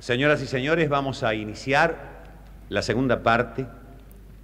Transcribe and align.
Señoras 0.00 0.40
y 0.42 0.46
señores, 0.46 0.88
vamos 0.88 1.24
a 1.24 1.34
iniciar 1.34 2.22
la 2.68 2.82
segunda 2.82 3.24
parte 3.24 3.66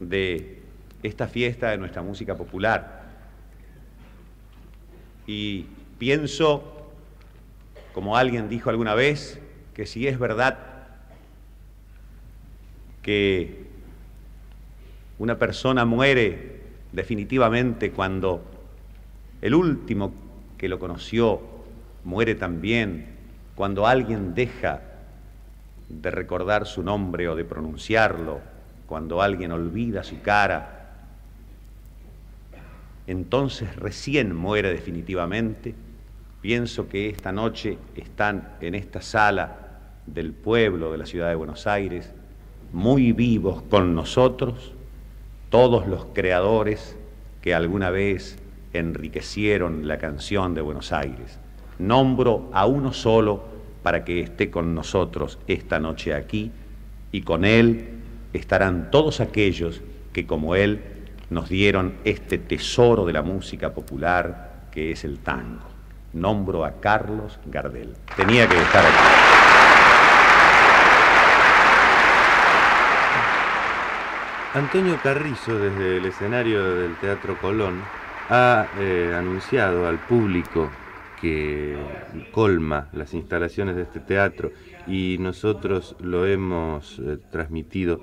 de 0.01 0.63
esta 1.05 1.29
fiesta 1.29 1.71
de 1.71 1.79
nuestra 1.79 2.03
música 2.03 2.35
popular. 2.35 3.05
Y 5.29 5.67
pienso, 5.97 6.91
como 7.93 8.17
alguien 8.17 8.49
dijo 8.49 8.69
alguna 8.69 8.97
vez, 8.97 9.39
que 9.75 9.87
si 9.87 10.09
es 10.09 10.19
verdad 10.19 10.59
que 13.03 13.67
una 15.21 15.39
persona 15.39 15.85
muere 15.85 16.63
definitivamente 16.91 17.93
cuando 17.93 18.43
el 19.41 19.55
último 19.55 20.13
que 20.59 20.69
lo 20.69 20.81
conoció 20.81 21.41
muere 22.03 22.35
también, 22.35 23.07
cuando 23.55 23.87
alguien 23.87 24.35
deja 24.35 24.94
de 25.89 26.11
recordar 26.11 26.67
su 26.67 26.83
nombre 26.83 27.29
o 27.29 27.37
de 27.37 27.45
pronunciarlo, 27.45 28.41
cuando 28.87 29.23
alguien 29.23 29.53
olvida 29.53 30.05
su 30.05 30.21
cara, 30.21 30.75
entonces 33.07 33.75
recién 33.77 34.35
muere 34.35 34.71
definitivamente. 34.71 35.75
Pienso 36.41 36.89
que 36.89 37.09
esta 37.09 37.33
noche 37.33 37.79
están 37.97 38.57
en 38.61 38.75
esta 38.75 39.01
sala 39.01 39.57
del 40.07 40.33
pueblo 40.33 40.93
de 40.93 40.99
la 40.99 41.07
ciudad 41.07 41.29
de 41.29 41.35
Buenos 41.35 41.67
Aires, 41.67 42.13
muy 42.73 43.13
vivos 43.13 43.63
con 43.63 43.95
nosotros, 43.95 44.73
todos 45.49 45.87
los 45.87 46.07
creadores 46.07 46.97
que 47.41 47.55
alguna 47.55 47.91
vez 47.91 48.39
enriquecieron 48.73 49.87
la 49.87 49.99
canción 49.99 50.55
de 50.55 50.61
Buenos 50.61 50.93
Aires. 50.93 51.39
Nombro 51.79 52.49
a 52.53 52.67
uno 52.67 52.93
solo 52.93 53.54
para 53.85 54.03
que 54.03 54.21
esté 54.21 54.51
con 54.51 54.75
nosotros 54.75 55.39
esta 55.47 55.79
noche 55.79 56.15
aquí 56.15 56.51
y 57.13 57.21
con 57.21 57.45
Él 57.45 57.91
estarán 58.33 58.91
todos 58.91 59.21
aquellos 59.21 59.83
que 60.15 60.27
como 60.27 60.57
Él 60.57 60.81
nos 61.29 61.51
dieron 61.51 61.93
este 62.05 62.39
tesoro 62.39 63.05
de 63.05 63.13
la 63.13 63.21
música 63.21 63.75
popular 63.75 64.69
que 64.73 64.91
es 64.91 65.05
el 65.05 65.19
tango. 65.19 65.67
Nombro 66.15 66.65
a 66.65 66.81
Carlos 66.81 67.39
Gardel. 67.45 67.93
Tenía 68.17 68.49
que 68.49 68.57
estar 68.57 68.83
aquí. 68.87 68.95
Antonio 74.55 74.99
Carrizo, 75.03 75.59
desde 75.59 75.99
el 75.99 76.07
escenario 76.07 76.75
del 76.77 76.97
Teatro 76.97 77.37
Colón, 77.39 77.83
ha 78.31 78.67
eh, 78.79 79.13
anunciado 79.15 79.87
al 79.87 79.99
público 79.99 80.71
que 81.25 81.75
colma 82.33 82.91
las 82.93 83.15
instalaciones 83.15 83.77
de 83.77 83.83
este 83.83 83.99
teatro 83.99 84.53
y 84.87 85.17
nosotros 85.19 85.97
lo 86.01 86.27
hemos 86.27 86.99
eh, 86.99 87.17
transmitido. 87.33 88.03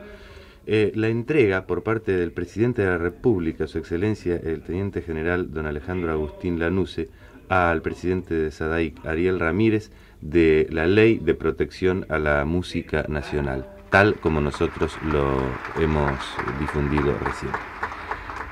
Eh, 0.66 0.91
la 0.95 1.08
entrega 1.08 1.67
por 1.67 1.83
parte 1.83 2.14
del 2.14 2.31
presidente 2.31 2.81
de 2.81 2.88
la 2.88 2.97
República, 2.97 3.67
su 3.67 3.77
excelencia 3.77 4.38
el 4.44 4.64
teniente 4.64 5.03
general 5.03 5.53
don 5.53 5.67
Alejandro 5.67 6.11
Agustín 6.11 6.58
Lanuse, 6.58 7.09
al 7.47 7.83
presidente 7.83 8.33
de 8.33 8.49
SADAIC, 8.49 9.05
Ariel 9.05 9.39
Ramírez, 9.39 9.92
de 10.22 10.66
la 10.72 10.88
ley 10.88 11.19
de 11.19 11.36
protección 11.36 12.08
a 12.09 12.17
la 12.17 12.44
música 12.44 13.05
nacional, 13.08 13.67
tal 13.92 14.16
como 14.16 14.42
nosotros 14.42 14.97
lo 15.11 15.38
hemos 15.80 16.17
difundido 16.59 17.16
recién. 17.23 17.52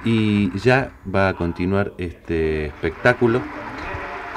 Y 0.05 0.55
ya 0.59 0.91
va 1.11 1.29
a 1.29 1.33
continuar 1.33 1.93
este 1.97 2.67
espectáculo 2.67 3.41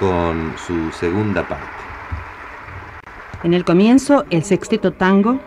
con 0.03 0.55
su 0.67 0.91
segunda 0.91 1.47
parte. 1.47 1.65
En 3.45 3.55
el 3.55 3.65
comienzo, 3.65 4.25
el 4.31 4.43
sexteto 4.43 4.93
tango 4.93 5.39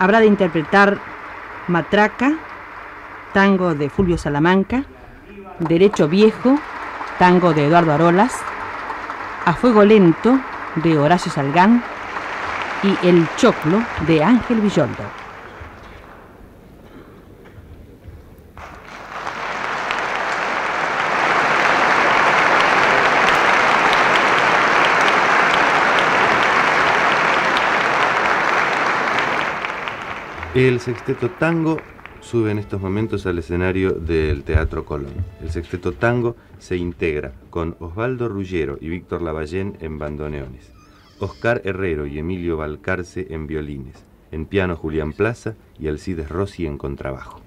habrá 0.00 0.18
de 0.18 0.26
interpretar 0.26 0.98
Matraca, 1.68 2.32
tango 3.32 3.76
de 3.76 3.88
Fulvio 3.88 4.18
Salamanca, 4.18 4.82
Derecho 5.60 6.08
Viejo, 6.08 6.58
tango 7.20 7.54
de 7.54 7.68
Eduardo 7.68 7.92
Arolas, 7.92 8.36
A 9.44 9.52
Fuego 9.52 9.84
Lento, 9.84 10.40
de 10.74 10.98
Horacio 10.98 11.30
Salgán, 11.30 11.84
y 12.82 13.06
El 13.06 13.28
Choclo, 13.36 13.84
de 14.08 14.24
Ángel 14.24 14.60
Villoldo. 14.60 15.19
El 30.52 30.80
sexteto 30.80 31.30
tango 31.30 31.76
sube 32.20 32.50
en 32.50 32.58
estos 32.58 32.80
momentos 32.80 33.24
al 33.24 33.38
escenario 33.38 33.92
del 33.92 34.42
Teatro 34.42 34.84
Colón. 34.84 35.14
El 35.40 35.52
sexteto 35.52 35.92
tango 35.92 36.34
se 36.58 36.76
integra 36.76 37.34
con 37.50 37.76
Osvaldo 37.78 38.28
Rullero 38.28 38.76
y 38.80 38.88
Víctor 38.88 39.22
Lavallén 39.22 39.76
en 39.80 40.00
bandoneones, 40.00 40.72
Oscar 41.20 41.62
Herrero 41.64 42.04
y 42.04 42.18
Emilio 42.18 42.56
Balcarce 42.56 43.28
en 43.30 43.46
violines, 43.46 44.04
en 44.32 44.44
piano 44.44 44.74
Julián 44.74 45.12
Plaza 45.12 45.54
y 45.78 45.86
Alcides 45.86 46.28
Rossi 46.28 46.66
en 46.66 46.78
contrabajo. 46.78 47.39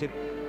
decir, 0.00 0.39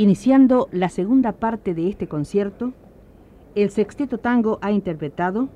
Iniciando 0.00 0.70
la 0.72 0.88
segunda 0.88 1.32
parte 1.32 1.74
de 1.74 1.90
este 1.90 2.08
concierto, 2.08 2.72
el 3.54 3.68
sexteto 3.68 4.16
tango 4.16 4.58
ha 4.62 4.72
interpretado 4.72 5.50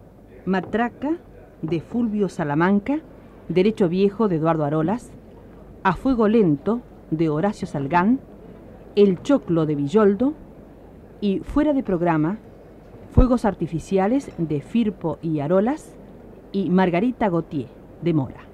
Matraca 0.45 1.17
de 1.63 1.81
Fulvio 1.81 2.29
Salamanca, 2.29 3.01
Derecho 3.49 3.89
Viejo 3.89 4.29
de 4.29 4.37
Eduardo 4.37 4.67
Arolas, 4.67 5.11
A 5.83 5.95
Fuego 5.95 6.29
Lento 6.29 6.83
de 7.11 7.31
Horacio 7.31 7.67
Salgán, 7.67 8.21
El 8.97 9.23
Choclo 9.23 9.65
de 9.65 9.77
Villoldo 9.77 10.35
y 11.23 11.39
fuera 11.39 11.73
de 11.73 11.83
programa, 11.83 12.37
Fuegos 13.13 13.47
Artificiales 13.47 14.31
de 14.37 14.61
Firpo 14.61 15.17
y 15.23 15.41
Arolas 15.41 15.97
y 16.53 16.69
Margarita 16.69 17.31
Gautier 17.31 17.69
de 18.03 18.13
Mora. 18.13 18.54